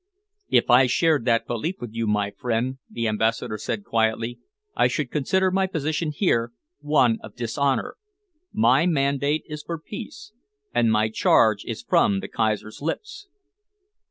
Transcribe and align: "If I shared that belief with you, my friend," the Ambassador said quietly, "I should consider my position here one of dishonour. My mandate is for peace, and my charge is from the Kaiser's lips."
"If 0.49 0.71
I 0.71 0.87
shared 0.87 1.25
that 1.25 1.45
belief 1.45 1.75
with 1.79 1.93
you, 1.93 2.07
my 2.07 2.31
friend," 2.31 2.79
the 2.89 3.07
Ambassador 3.07 3.59
said 3.59 3.83
quietly, 3.83 4.39
"I 4.75 4.87
should 4.87 5.11
consider 5.11 5.51
my 5.51 5.67
position 5.67 6.09
here 6.11 6.53
one 6.79 7.19
of 7.21 7.35
dishonour. 7.35 7.97
My 8.51 8.87
mandate 8.87 9.43
is 9.45 9.61
for 9.61 9.77
peace, 9.77 10.33
and 10.73 10.91
my 10.91 11.09
charge 11.09 11.63
is 11.65 11.83
from 11.83 12.19
the 12.19 12.27
Kaiser's 12.27 12.81
lips." 12.81 13.27